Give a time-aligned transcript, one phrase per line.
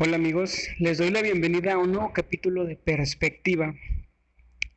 [0.00, 3.74] Hola amigos, les doy la bienvenida a un nuevo capítulo de Perspectiva.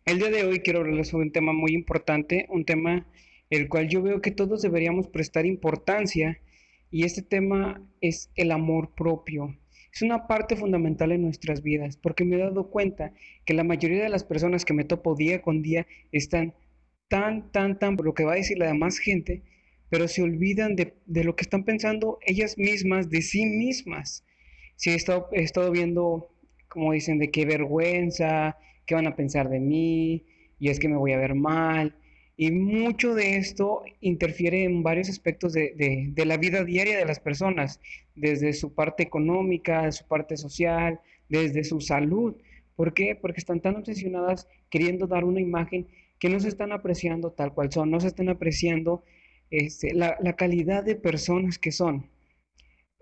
[0.03, 3.05] El día de hoy quiero hablarles sobre un tema muy importante, un tema
[3.51, 6.41] el cual yo veo que todos deberíamos prestar importancia
[6.89, 9.55] y este tema es el amor propio.
[9.93, 13.13] Es una parte fundamental en nuestras vidas porque me he dado cuenta
[13.45, 16.55] que la mayoría de las personas que me topo día con día están
[17.09, 19.43] tan, tan, tan por lo que va a decir la demás gente,
[19.87, 24.25] pero se olvidan de, de lo que están pensando ellas mismas, de sí mismas
[24.81, 26.27] sí he estado, he estado viendo,
[26.67, 30.25] como dicen, de qué vergüenza, qué van a pensar de mí,
[30.59, 31.95] y es que me voy a ver mal.
[32.35, 35.75] Y mucho de esto interfiere en varios aspectos de,
[36.15, 37.79] de, la vida diaria de las personas,
[38.15, 42.35] desde su parte económica, su parte social, desde su salud.
[42.75, 43.15] ¿Por qué?
[43.15, 47.71] Porque están tan obsesionadas queriendo dar una imagen que no se están apreciando tal cual
[47.71, 49.03] son, no se están apreciando
[49.51, 52.09] este, la, la calidad de personas que son.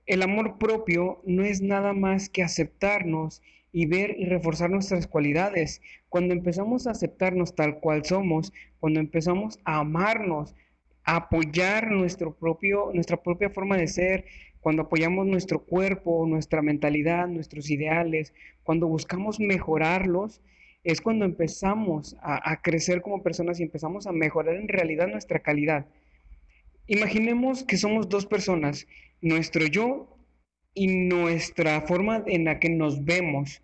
[0.10, 5.84] El amor propio no es nada más que aceptarnos y ver y reforzar nuestras cualidades.
[6.10, 10.56] Cuando empezamos a aceptarnos tal cual somos, cuando empezamos a amarnos,
[11.04, 14.26] a apoyar nuestro propio, nuestra propia forma de ser,
[14.62, 20.42] cuando apoyamos nuestro cuerpo, nuestra mentalidad, nuestros ideales, cuando buscamos mejorarlos,
[20.84, 25.38] es cuando empezamos a, a crecer como personas y empezamos a mejorar en realidad nuestra
[25.38, 25.86] calidad.
[26.92, 28.88] Imaginemos que somos dos personas,
[29.22, 30.18] nuestro yo
[30.74, 33.62] y nuestra forma en la que nos vemos.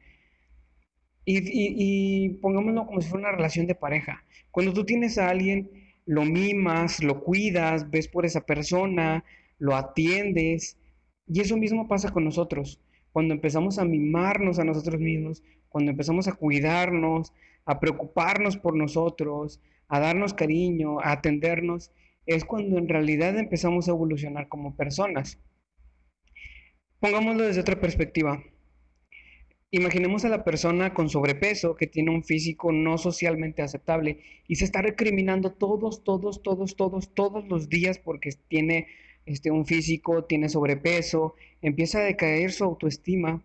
[1.26, 4.24] Y, pongámoslo como si fuera una relación de pareja.
[4.52, 5.72] Cuando tú tienes a alguien,
[6.06, 9.24] lo mimas, lo cuidas, ves por esa persona,
[9.58, 10.78] lo atiendes.
[11.26, 12.80] Y eso mismo pasa con nosotros.
[13.12, 17.34] Cuando empezamos a mimarnos a nosotros mismos, cuando empezamos a cuidarnos,
[17.66, 21.92] a preocuparnos por nosotros, a darnos cariño, a atendernos,
[22.26, 25.40] es cuando en realidad empezamos a evolucionar como personas.
[27.00, 28.44] Pongámoslo desde otra perspectiva.
[29.72, 34.66] Imaginemos a la persona con sobrepeso que tiene un físico no socialmente aceptable y se
[34.66, 38.88] está recriminando todos, todos, todos, todos, todos los días porque tiene
[39.26, 43.44] este, un físico, tiene sobrepeso, empieza a decaer su autoestima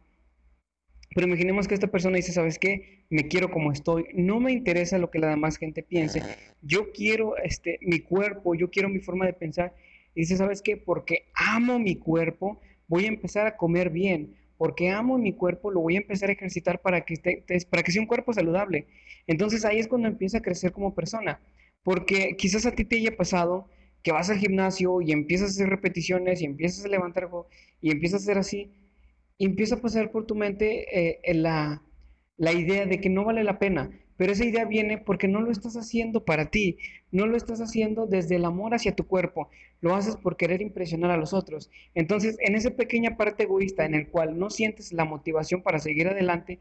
[1.15, 3.04] pero imaginemos que esta persona dice, ¿sabes qué?
[3.10, 6.22] Me quiero como estoy, no me interesa lo que la demás gente piense,
[6.62, 9.75] yo quiero este, mi cuerpo, yo quiero mi forma de pensar.
[10.15, 10.76] Y dice, ¿sabes qué?
[10.76, 15.81] Porque amo mi cuerpo, voy a empezar a comer bien, porque amo mi cuerpo, lo
[15.81, 18.87] voy a empezar a ejercitar para que, esté, para que sea un cuerpo saludable.
[19.26, 21.41] Entonces ahí es cuando empieza a crecer como persona,
[21.82, 23.69] porque quizás a ti te haya pasado
[24.03, 27.28] que vas al gimnasio y empiezas a hacer repeticiones y empiezas a levantar
[27.81, 28.70] y empiezas a hacer así,
[29.40, 31.82] y empieza a pasar por tu mente eh, la,
[32.36, 35.50] la idea de que no vale la pena, pero esa idea viene porque no lo
[35.50, 36.76] estás haciendo para ti,
[37.10, 39.48] no lo estás haciendo desde el amor hacia tu cuerpo,
[39.80, 41.70] lo haces por querer impresionar a los otros.
[41.94, 46.06] Entonces, en esa pequeña parte egoísta en el cual no sientes la motivación para seguir
[46.08, 46.58] adelante,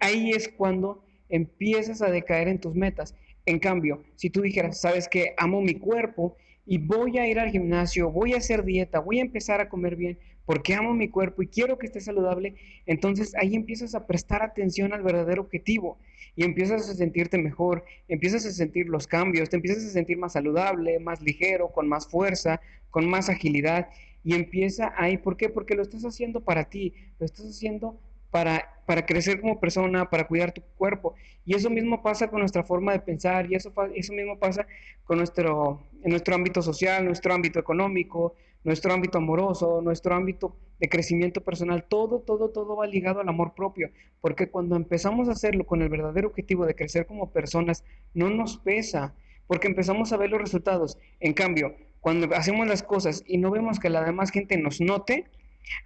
[0.00, 3.14] ahí es cuando empiezas a decaer en tus metas.
[3.44, 7.50] En cambio, si tú dijeras, sabes que amo mi cuerpo y voy a ir al
[7.50, 11.42] gimnasio, voy a hacer dieta, voy a empezar a comer bien, porque amo mi cuerpo
[11.42, 15.98] y quiero que esté saludable, entonces ahí empiezas a prestar atención al verdadero objetivo
[16.34, 20.32] y empiezas a sentirte mejor, empiezas a sentir los cambios, te empiezas a sentir más
[20.32, 22.60] saludable, más ligero, con más fuerza,
[22.90, 23.88] con más agilidad
[24.24, 25.48] y empieza ahí, ¿por qué?
[25.48, 27.98] Porque lo estás haciendo para ti, lo estás haciendo
[28.30, 31.14] para, para crecer como persona, para cuidar tu cuerpo.
[31.44, 34.66] Y eso mismo pasa con nuestra forma de pensar y eso, eso mismo pasa
[35.04, 38.34] con nuestro, en nuestro ámbito social, nuestro ámbito económico,
[38.64, 43.54] nuestro ámbito amoroso, nuestro ámbito de crecimiento personal, todo, todo, todo va ligado al amor
[43.54, 43.90] propio,
[44.20, 47.84] porque cuando empezamos a hacerlo con el verdadero objetivo de crecer como personas,
[48.14, 49.14] no nos pesa,
[49.46, 50.98] porque empezamos a ver los resultados.
[51.20, 55.26] En cambio, cuando hacemos las cosas y no vemos que la demás gente nos note,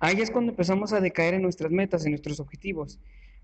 [0.01, 2.99] ahí es cuando empezamos a decaer en nuestras metas, en nuestros objetivos.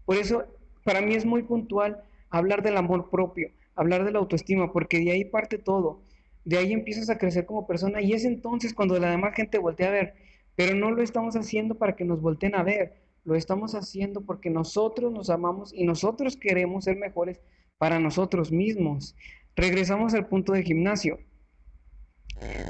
[0.05, 0.45] Por eso,
[0.85, 5.13] para mí es muy puntual hablar del amor propio, hablar de la autoestima, porque de
[5.13, 6.01] ahí parte todo
[6.45, 9.89] de ahí empiezas a crecer como persona y es entonces cuando la demás gente voltea
[9.89, 10.15] a ver,
[10.57, 12.95] pero no lo estamos haciendo para que nos volteen a ver,
[13.25, 17.41] lo estamos haciendo porque nosotros nos amamos y nosotros queremos ser mejores
[17.79, 19.15] para nosotros mismos.
[19.55, 21.19] Regresamos al punto de gimnasio.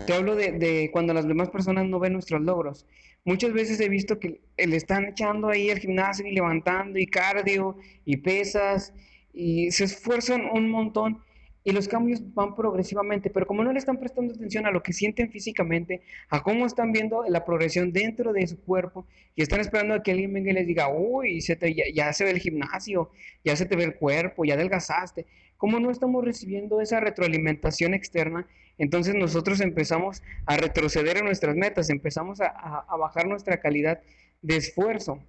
[0.06, 2.86] Te hablo de, de, cuando las demás personas no ven nuestros logros.
[3.24, 7.76] Muchas veces he visto que le están echando ahí al gimnasio y levantando y cardio
[8.04, 8.92] y pesas
[9.32, 11.22] y se esfuerzan un montón
[11.64, 14.92] y los cambios van progresivamente, pero como no le están prestando atención a lo que
[14.92, 19.94] sienten físicamente, a cómo están viendo la progresión dentro de su cuerpo y están esperando
[19.94, 21.56] a que alguien venga y les diga, uy, se
[21.94, 23.10] ya, se ve el gimnasio,
[23.44, 25.26] ya se te ve el cuerpo, ya adelgazaste,
[25.56, 28.48] como no estamos recibiendo esa retroalimentación externa,
[28.78, 34.00] entonces nosotros empezamos a retroceder en nuestras metas, empezamos a, a bajar nuestra calidad
[34.40, 35.22] de esfuerzo.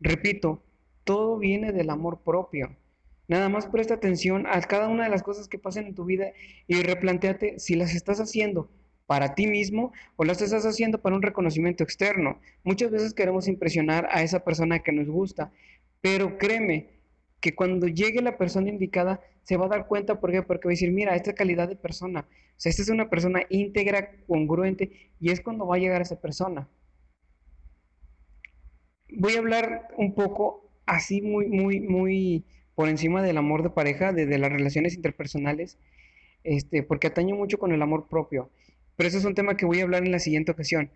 [0.00, 0.62] Repito,
[1.04, 2.76] todo viene del amor propio.
[3.30, 6.32] Nada más presta atención a cada una de las cosas que pasan en tu vida
[6.66, 8.68] y replanteate si las estás haciendo
[9.06, 12.40] para ti mismo o las estás haciendo para un reconocimiento externo.
[12.64, 15.52] Muchas veces queremos impresionar a esa persona que nos gusta,
[16.00, 16.88] pero créeme
[17.40, 20.42] que cuando llegue la persona indicada se va a dar cuenta, ¿por qué?
[20.42, 23.42] Porque va a decir, mira, esta calidad de persona, o sea, esta es una persona
[23.48, 26.68] íntegra, congruente, y es cuando va a llegar esa persona.
[29.08, 32.44] Voy a hablar un poco así muy, muy, muy
[32.80, 35.76] por encima del amor de pareja, de, las relaciones interpersonales,
[36.44, 38.48] este, porque atañe mucho con el amor propio.
[38.96, 40.90] Pero eso es un tema que voy a hablar en la siguiente ocasión.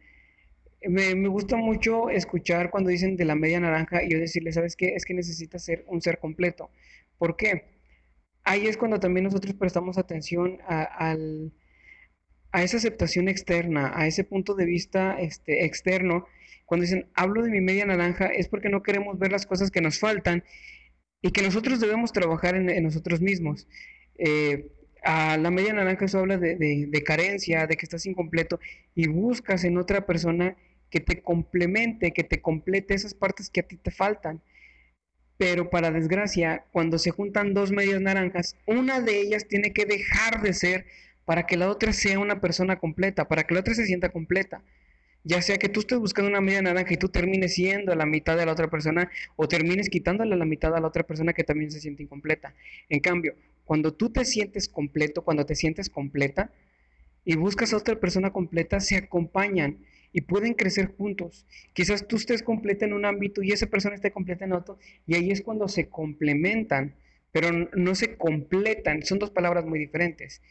[0.88, 4.76] Me, me, gusta mucho escuchar cuando dicen de la media naranja y yo decirle, ¿sabes
[4.76, 4.94] qué?
[4.94, 6.70] Es que necesitas ser un ser completo.
[7.18, 7.64] ¿Por qué?
[8.44, 11.52] Ahí es cuando también nosotros prestamos atención a, al,
[12.50, 16.24] a esa aceptación externa, a ese punto de vista este, externo.
[16.64, 19.82] Cuando dicen, hablo de mi media naranja, es porque no queremos ver las cosas que
[19.82, 20.44] nos faltan
[21.24, 23.66] y que nosotros debemos trabajar en, nosotros mismos.
[24.18, 24.70] Eh,
[25.02, 26.56] a la media naranja eso habla de,
[26.86, 28.60] de, carencia, de que estás incompleto
[28.94, 30.54] y buscas en otra persona
[30.90, 34.42] que te complemente, que te complete esas partes que a ti te faltan.
[35.38, 40.42] Pero para desgracia, cuando se juntan dos medias naranjas, una de ellas tiene que dejar
[40.42, 40.84] de ser
[41.24, 44.62] para que la otra sea una persona completa, para que la otra se sienta completa.
[45.26, 48.36] Ya sea que tú estés buscando una media naranja y tú termines siendo la mitad
[48.36, 51.70] de la otra persona o termines quitándole la mitad a la otra persona que también
[51.70, 52.54] se siente incompleta.
[52.90, 53.34] En cambio,
[53.64, 56.52] cuando tú te sientes completo, cuando te sientes completa
[57.24, 59.78] y buscas a otra persona completa, se acompañan
[60.12, 61.46] y pueden crecer juntos.
[61.72, 65.14] Quizás tú estés completa en un ámbito y esa persona esté completa en otro y
[65.14, 66.94] ahí es cuando se complementan,
[67.32, 70.42] pero no se completan, son dos palabras muy diferentes.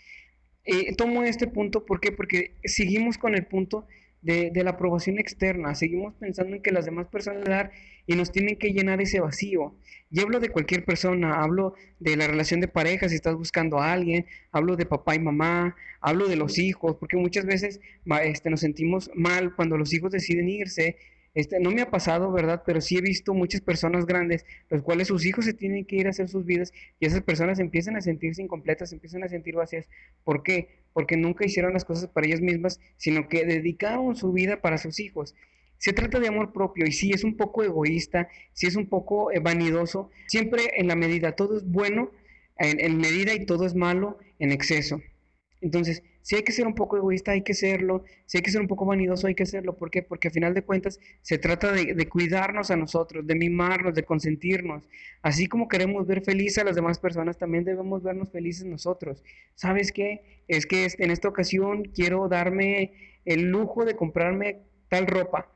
[0.65, 2.11] Eh, tomo este punto ¿por qué?
[2.11, 3.85] porque seguimos con el punto
[4.23, 5.75] de, la aprobación externa.
[5.75, 7.71] Seguimos pensando en que las demás personas dar
[8.07, 9.75] y nos tienen que llenar ese vacío.
[10.09, 13.91] Y hablo de cualquier persona, hablo de la relación de pareja, si estás buscando a
[13.91, 17.81] alguien, hablo de papá y mamá, hablo de los hijos, porque muchas veces
[18.23, 20.97] este, nos sentimos mal cuando los hijos deciden irse
[21.33, 22.63] este, no me ha pasado, ¿verdad?
[22.65, 26.07] Pero sí he visto muchas personas grandes, los cuales sus hijos se tienen que ir
[26.07, 29.89] a hacer sus vidas y esas personas empiezan a sentirse incompletas, empiezan a sentir vacías.
[30.23, 30.83] ¿Por qué?
[30.93, 34.99] Porque nunca hicieron las cosas para ellas mismas, sino que dedicaron su vida para sus
[34.99, 35.33] hijos.
[35.77, 39.31] Se trata de amor propio y sí es un poco egoísta, sí es un poco
[39.31, 42.11] eh, vanidoso, siempre en la medida, todo es bueno
[42.57, 45.01] en medida y todo es malo en exceso.
[45.59, 48.03] Entonces, si hay que ser un poco egoísta, hay que serlo.
[48.25, 49.75] Si hay que ser un poco vanidoso, hay que serlo.
[49.77, 50.01] ¿Por qué?
[50.01, 54.87] Porque a final de cuentas se trata de, cuidarnos a nosotros, de mimarnos, de consentirnos.
[55.21, 59.21] Así como queremos ver felices a las demás personas, también debemos vernos felices nosotros.
[59.55, 60.43] ¿Sabes qué?
[60.47, 65.49] Es que en esta ocasión quiero darme el lujo de comprarme tal ropa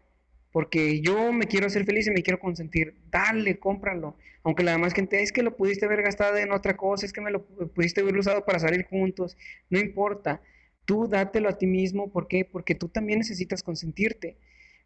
[0.58, 2.96] porque yo me quiero hacer feliz y me quiero consentir.
[3.12, 4.18] Dale, cómpralo.
[4.44, 7.22] Aunque la demás gente es que lo pudiste haber gastado en otra cosa, es que
[7.22, 9.38] me lo pudiste haber usado para salir juntos.
[9.70, 10.42] No importa.
[10.88, 12.14] Tú dátelo a ti mismo.
[12.14, 12.46] ¿Por qué?
[12.46, 14.38] Porque tú también necesitas consentirte.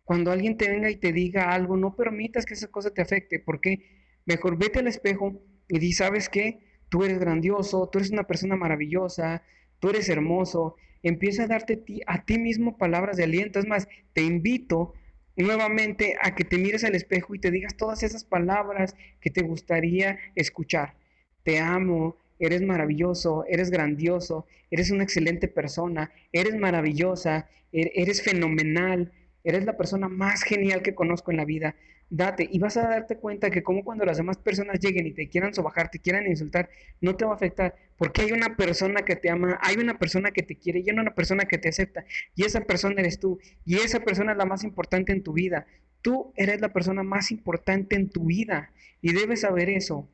[0.03, 3.37] Cuando alguien te venga y te diga algo, no permitas que esa cosa te afecte.
[3.37, 3.85] ¿Por qué?
[4.25, 5.39] Mejor vete al espejo
[5.69, 6.79] y di, ¿sabes qué?
[6.89, 9.43] Tú eres grandioso, tú eres una persona maravillosa,
[9.79, 10.75] tú eres hermoso.
[11.03, 13.59] Empieza a darte a ti mismo palabras de aliento.
[13.59, 14.95] Es más, te invito
[15.35, 19.43] nuevamente a que te mires al espejo y te digas todas esas palabras que te
[19.43, 20.95] gustaría escuchar.
[21.43, 29.11] Te amo, eres maravilloso, eres grandioso, eres una excelente persona, eres maravillosa, er-, eres fenomenal,
[29.43, 31.75] eres la persona más genial que conozco en la vida
[32.11, 35.29] date y vas a darte cuenta que como cuando las demás personas lleguen y te
[35.29, 36.69] quieran sobajar, te quieran insultar,
[36.99, 40.31] no te va a afectar porque hay una persona que te ama, hay una persona
[40.31, 42.03] que te quiere y hay una persona que te acepta
[42.35, 45.65] y esa persona eres tú y esa persona es la más importante en tu vida.
[46.01, 48.71] Tú eres la persona más importante en tu vida
[49.01, 50.09] y debes saber eso.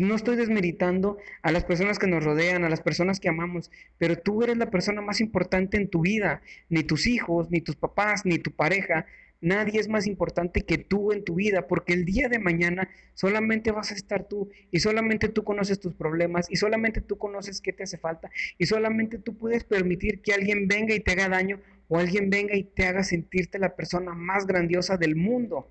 [0.00, 4.16] No estoy desmeritando a las personas que nos rodean, a las personas que amamos, pero
[4.16, 6.42] tú eres la persona más importante en tu vida.
[6.68, 9.06] Ni tus hijos, ni tus papás, ni tu pareja
[9.40, 13.72] Nadie es más importante que tú en tu vida, porque el día de mañana solamente
[13.72, 17.72] vas a estar tú y solamente tú conoces tus problemas y solamente tú conoces qué
[17.72, 21.58] te hace falta y solamente tú puedes permitir que alguien venga y te haga daño
[21.88, 25.66] o alguien venga y te haga sentirte la persona más grandiosa del mundo.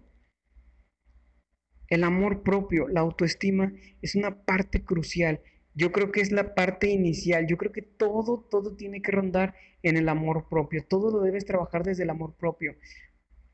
[1.90, 5.42] El amor propio, la autoestima es una parte crucial.
[5.74, 7.48] Yo creo que es la parte inicial.
[7.48, 10.84] Yo creo que todo, todo tiene que rondar en el amor propio.
[10.88, 12.76] Todo lo debes trabajar desde el amor propio.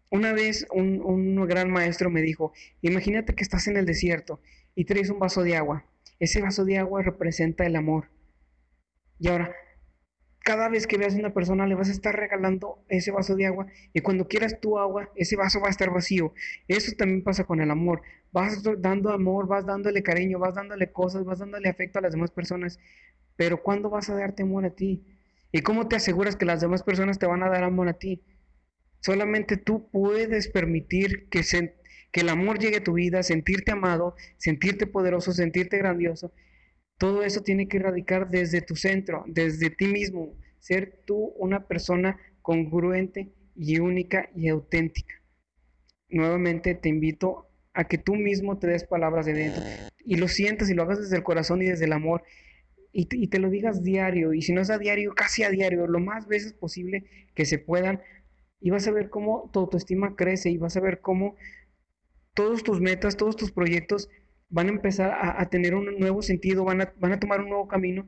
[0.09, 4.39] Una vez un, gran maestro me dijo, imagínate que estás en el desierto
[4.75, 5.85] y traes un vaso de agua.
[6.19, 8.09] Ese vaso de agua representa el amor.
[9.19, 9.53] Y ahora,
[10.39, 13.47] cada vez que veas a una persona le vas a estar regalando ese vaso de
[13.47, 16.33] agua y cuando quieras tu agua, ese vaso va a estar vacío.
[16.67, 18.01] Eso también pasa con el amor.
[18.35, 22.31] Vas dando amor, vas dándole cariño, vas dándole cosas, vas dándole afecto a las demás
[22.31, 22.79] personas,
[23.37, 25.03] pero ¿cuándo vas a darte amor a ti?
[25.51, 28.21] ¿Y cómo te aseguras que las demás personas te van a dar amor a ti?
[28.99, 31.41] Solamente tú puedes permitir que,
[32.11, 36.33] que el amor llegue a tu vida, sentirte amado, sentirte poderoso, sentirte grandioso
[36.97, 42.17] todo eso tiene que radicar desde tu centro, desde ti mismo, ser tú una persona
[42.41, 45.13] congruente y única y auténtica.
[46.09, 49.63] Nuevamente te invito a que tú mismo te des palabras de dentro
[50.03, 52.23] y lo sientas y lo hagas desde el corazón y desde el amor
[52.91, 55.49] y te, y te lo digas diario y si no es a diario, casi a
[55.49, 58.01] diario, lo más veces posible que se puedan
[58.59, 61.35] y vas a ver cómo tu autoestima crece y vas a ver cómo
[62.33, 64.09] todos tus metas, todos tus proyectos
[64.49, 67.67] van a empezar a, tener un nuevo sentido, van a, van a tomar un nuevo
[67.67, 68.07] camino.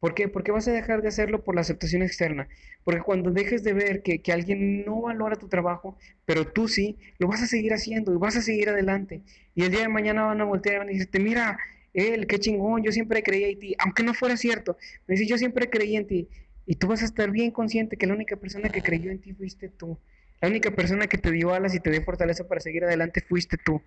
[0.00, 0.28] ¿Por qué?
[0.28, 2.48] Porque vas a dejar de hacerlo por la aceptación externa.
[2.84, 6.96] Porque cuando dejes de ver que, que, alguien no valora tu trabajo, pero tú sí,
[7.18, 9.22] lo vas a seguir haciendo y vas a seguir adelante.
[9.56, 11.58] Y el día de mañana van a voltear y van a decirte, mira,
[11.94, 13.74] él, qué chingón, yo siempre creía en ti.
[13.78, 14.76] Aunque no fuera cierto,
[15.08, 16.28] me dice, yo siempre creí en ti.
[16.64, 19.32] Y tú vas a estar bien consciente que la única persona que creyó en ti
[19.32, 19.98] fuiste tú.
[20.40, 23.56] La única persona que te dio alas y te dio fortaleza para seguir adelante fuiste
[23.56, 23.82] tú.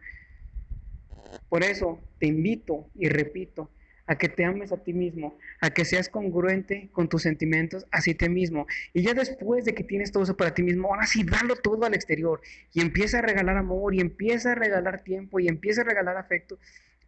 [1.48, 3.70] Por eso te invito y repito
[4.08, 8.16] a que te ames a ti mismo, a que seas congruente con tus sentimientos hacia
[8.16, 8.68] ti mismo.
[8.94, 11.86] Y ya después de que tienes todo eso para ti mismo, ahora sí, dalo todo
[11.86, 12.42] al exterior
[12.74, 16.58] y empieza a regalar amor y empieza a regalar tiempo y empieza a regalar afecto.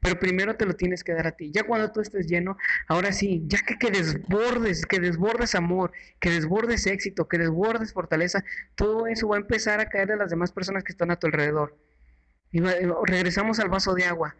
[0.03, 1.51] Pero primero te lo tienes que dar a ti.
[1.53, 2.57] Ya cuando tú estés lleno,
[2.89, 8.43] ahora sí, ya que, que desbordes, que desbordes amor, que desbordes éxito, que desbordes fortaleza,
[8.75, 11.27] todo eso va a empezar a caer de las demás personas que están a tu
[11.27, 11.77] alrededor.
[12.51, 12.59] Y
[13.07, 14.35] regresamos al vaso de agua.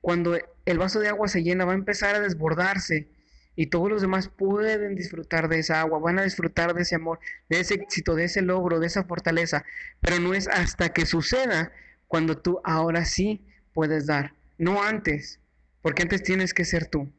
[0.00, 3.08] Cuando el vaso de agua se llena, va a empezar a desbordarse
[3.56, 7.18] y todos los demás pueden disfrutar de esa agua, van a disfrutar de ese amor,
[7.48, 9.64] de ese éxito, de ese logro, de esa fortaleza.
[10.00, 11.72] Pero no es hasta que suceda
[12.06, 15.40] cuando tú ahora sí puedes dar, no antes,
[15.80, 17.10] porque antes tienes que ser tú.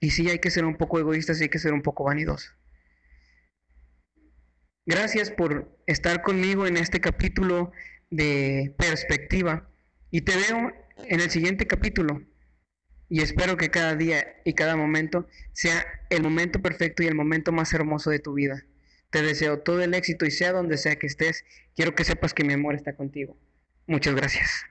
[0.00, 2.50] Y sí hay que ser un poco egoísta, sí hay que ser un poco vanidoso.
[4.86, 7.72] Gracias por estar conmigo en este capítulo
[8.10, 9.68] de perspectiva.
[10.10, 12.22] Y te veo en el siguiente capítulo.
[13.08, 17.52] Y espero que cada día y cada momento sea el momento perfecto y el momento
[17.52, 18.64] más hermoso de tu vida.
[19.10, 21.44] Te deseo todo el éxito y sea donde sea que estés,
[21.76, 23.36] quiero que sepas que mi amor está contigo.
[23.86, 24.64] Muchas gracias.